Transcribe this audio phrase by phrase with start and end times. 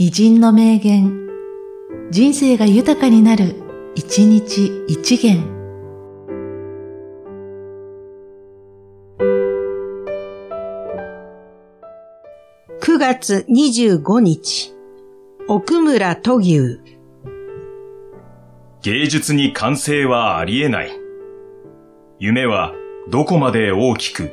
[0.00, 1.26] 偉人の名言、
[2.12, 3.56] 人生が豊かになる、
[3.96, 5.42] 一日一元。
[12.80, 14.72] 9月25日、
[15.48, 16.78] 奥村都牛。
[18.82, 20.92] 芸術に完成はありえない。
[22.20, 22.72] 夢は
[23.10, 24.30] どこまで大きく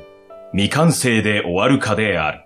[0.51, 2.44] 未完成で終わるかである。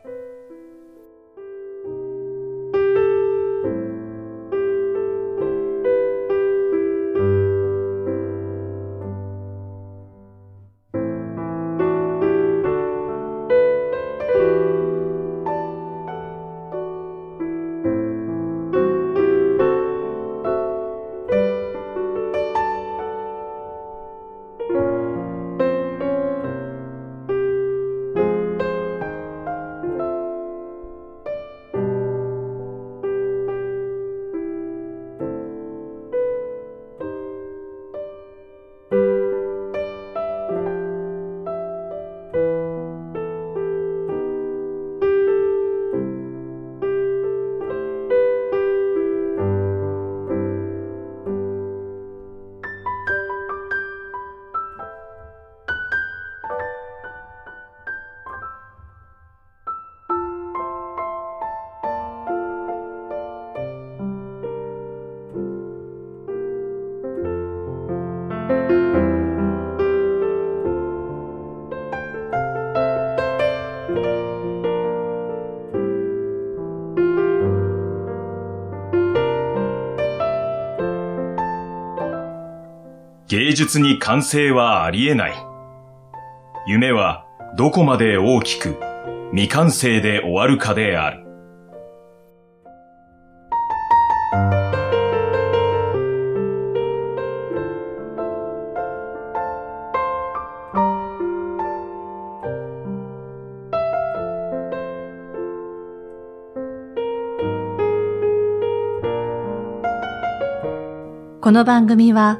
[83.29, 85.33] 芸術に完成はありえない。
[86.65, 88.75] 夢はどこまで大きく
[89.29, 91.23] 未完成で終わるかである。
[111.41, 112.39] この番組は、